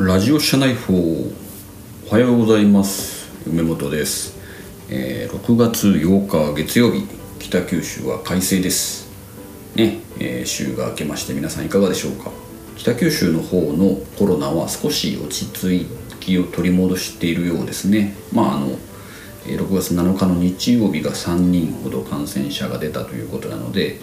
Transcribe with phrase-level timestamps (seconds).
[0.00, 0.94] ラジオ社内報。
[2.06, 3.28] おはようございます。
[3.48, 4.38] 梅本です、
[4.88, 7.04] えー6月8日月曜日。
[7.40, 9.10] 北九州は快晴です。
[9.74, 12.30] ね、えー週が明けまして皆さんいかがでしょうか。
[12.76, 15.84] 北九州の方のコロナは少し落ち着
[16.20, 18.14] きを取り戻しているようですね。
[18.32, 18.78] まああの
[19.56, 24.00] 6月7日の日曜日が3人ほど感染者が出たということなので、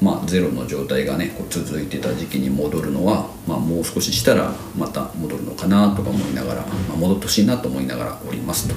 [0.00, 8.74] まあ、ゼロの状態がねこう続いてた時期に戻るのは、まあ、もう少ししたらまた戻るのかなとか思いながら、まあ、戻ってほしいなと思いながらおりますと。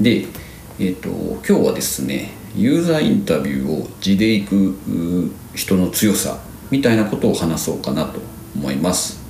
[0.00, 0.26] で、
[0.78, 8.20] えー、と今日はですねユーザーインタビューを地で行く人の強さみたいなことを話そうかなと
[8.56, 9.22] 思います。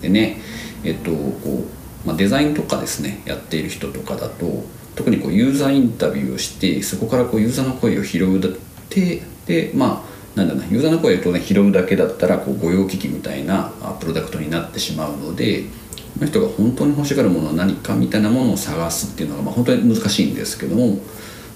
[0.00, 0.40] でね
[0.84, 1.64] えっ、とこ
[2.04, 4.64] う、まあ、デザインとかですねやっている人とかだと
[4.94, 8.52] 特にこうユーザーインタビューをしてそこからこうユーザーの声を拾うだっ
[8.88, 20.98] てでまあなんだなユーザーの声を当然拾うだけだったらこう御用聞きみたいなプロダクトになってしまうのでこの人が本当に欲しがるものは何かみたいなものを探すっていうのがまあ本当に難しいんですけども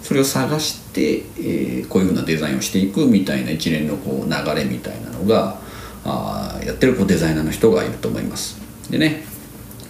[0.03, 5.59] それを探して、えーこういうふうなデザインをしていくみたいな一連のこう流れみたいなのが
[6.05, 8.61] あやってるこうデザイナーの人がいると思います。
[8.91, 9.25] でね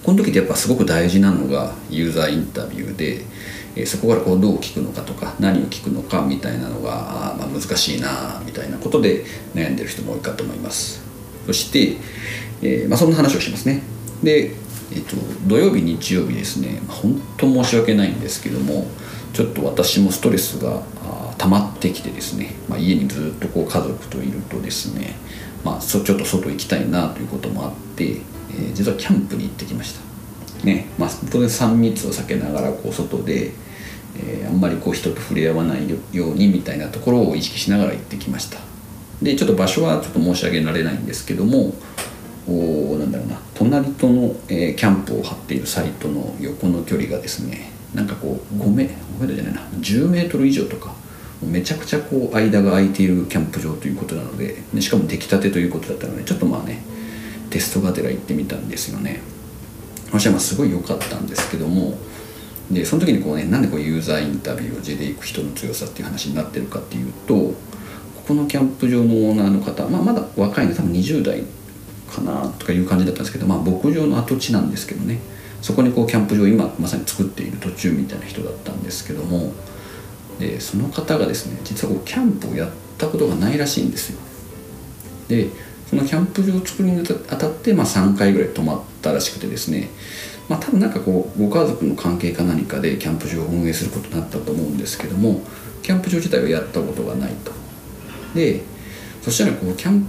[0.07, 3.25] この時ってやっぱすごく大事なのがユーザーインタビューで、
[3.75, 11.03] えーそこからこうどう聞くのかとか何を聞くのかみたいなのが、まあ、難しいなみたいなことで悩んでる人も多いかと思います。
[11.45, 11.97] そして、
[12.63, 13.83] えーまあ、そんな話をしますね。
[14.23, 14.53] で、
[14.95, 15.17] えっと
[15.49, 16.81] 土曜日日曜日ですね。
[16.87, 18.87] まあ本当申し訳ないんですけども
[19.33, 20.83] ちょっと私もストレスが
[21.37, 25.17] 溜まってきてですね、まあ、家にずっとこう家族といるとですね、
[25.67, 30.65] まあ、ちょっと外行きたいなということもあって、えー実はキャンプに行ってきました。
[30.65, 33.53] ねまあ、当然3密を避けながらこう外で、
[34.17, 35.97] えーあんまりこう人と触れ合わないよ
[36.31, 38.59] うにみたいなところを意識しながら行ってきました。
[39.21, 41.75] でちょっと場所はちょっと申し上げられないんですけども
[42.47, 43.41] おなんだろうな。
[43.55, 49.61] 隣との、えーキャンプを張っているサイトの横の距離がですねなんかこう5メ5メートルじゃないな。
[49.81, 50.95] 10メートル以上とか
[51.43, 54.16] めちゃくちゃこう間が空いているキャンプ場ということ
[54.77, 56.83] でしかも出来たてということだったのでちょっとまあね
[57.51, 59.21] テストがてら行ってみたんですよね。
[60.11, 61.99] 私はまあすごい良かったんですけども
[62.71, 67.55] でその時にこうねなんでこうユーザーインタビューを地で行く人の強さっていう話になってるかっていうとこ
[68.29, 71.43] このキャンプ場のオーナーの方、まあ、まだ若いの多分20代
[72.09, 75.19] かなとかいう感じだったんですけど、まあ、牧場の跡地なんですけどね。
[75.63, 79.53] そこにこうキャンプ場を今まさに作っている途中みたいな人だったんですけども
[80.39, 84.21] でその方がですね実はこうキャンプをやったことがないらしいんですよ。
[85.29, 85.51] で
[85.89, 89.89] そのキャンプ場を作るにあたって、まあ、3回ぐらい泊まったらしくてですね。
[90.49, 95.41] まあ多分なんかこうご家族の関係か何かでキャンプ場を運営することになったと思うんですけども
[95.83, 97.53] キャンプ場自体はやったことがないと。
[98.35, 98.63] で
[99.23, 100.07] そしたらこうキャン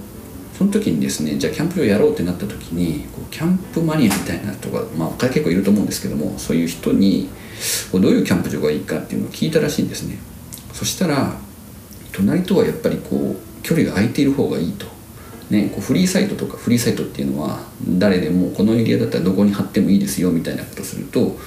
[0.57, 7.29] その時にですねじゃあキャンプ場やろうってなった時にこうキャンプマニアみたいな人が、まあ、結構いると思うんですけどもそういう人に
[7.91, 10.17] こうどういうキャンプ場がいいかっていうのを聞いたらしいんですね。
[10.73, 11.35] そしたら
[12.11, 14.87] 隣とはやっぱりこう距離が空いている方がいいと、
[15.49, 21.37] ね、こうフリーサイトとかフリーサイトっていうのは誰でもこのエリアだったらどこに貼ってもいいですよみたいなことすると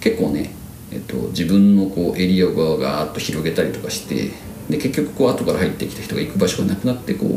[0.00, 0.54] 結構ね、
[0.90, 4.30] えっと、自分のこうエリアをガーッと広げたりとかして
[4.70, 7.28] で結局こう後から入ってきた人が行く場所がなくなってこう、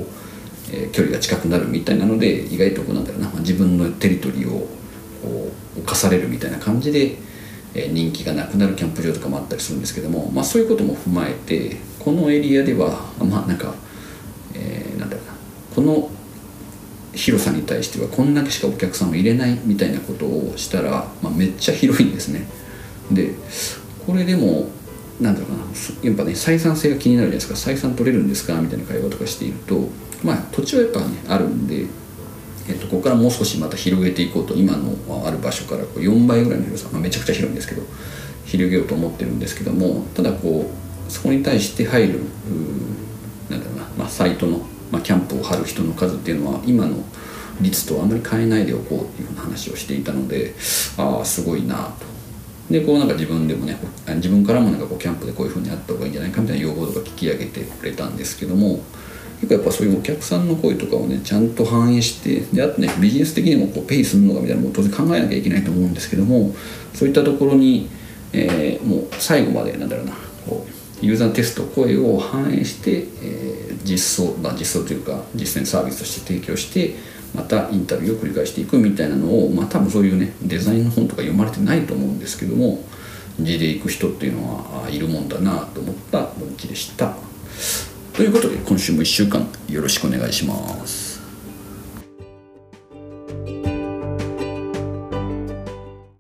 [0.72, 4.68] えー距離が近くなるみたいなので意外とこうなんだろうな、まあ自分のテリトリーを
[5.22, 7.18] こう侵されるみたいな感じで、
[7.76, 13.76] えー人気がなくなるキャンプ場とかもあったりするんですけども、まあ、そういうことも踏まえてこのエリアではまあなんか、
[15.76, 16.10] この
[17.14, 22.48] 広さに対してはこんだけしかお客さんを入れないみたいなことをしたら、まあ、めっちゃ広いんですね。
[23.12, 23.32] で
[24.06, 24.70] これでも
[25.22, 25.58] なんだろうな
[26.02, 27.72] やっぱね採算性が気になるじゃないですか。
[27.72, 29.90] 採算取れるんですかみたいな会話とかしていると
[30.24, 31.86] まあ土地はやっぱねあるんで
[32.68, 34.96] えっと、ここからもう少しまた広げていこうと今の
[35.28, 37.82] ある場所からこう4倍ぐらいの広さ、まあ、めちゃくちゃ広いんですけど
[38.46, 47.04] 広げようと思ってるんですけどもただこうそこに対して入るうなんだろうな、まあ、サイトの、まあ、キャンプを張る人の数っていうのは今の
[47.60, 50.54] 率とあんまり変えないでおこうっていうふうな話をしていたので
[50.98, 52.14] ああすごいなと。
[52.72, 53.76] でこうなんか自分でもね
[54.16, 58.80] 自分からもなんかこうキャンプでこういうふうにやった方がいいんじゃないかみたいな要望とか聞き上げてくれたんですけども
[59.42, 66.56] 結構やっぱそういうお客さんの声とかをねちゃんと反映してであとねビジネス的にもこうペイするのかみたいなのも当然考えなきゃいけないと思うんですけども
[66.94, 67.90] そういったところに、
[68.32, 70.14] えーもう最後までなんだろうな
[70.48, 70.73] こう
[71.04, 76.96] ユーザーテスト声を反映して、えー実装、まあ、実装というか実践サービスとして提供して
[77.36, 82.80] またインタビューを繰り返していくみたいなのをまあ多分そういうねデザインの本とか読まれてないと思うんですけども
[83.40, 87.16] 字で行く人っていうのはいるもんだなと思った文記でした。
[88.14, 91.03] ということで今週も1週間よろしくお願いします。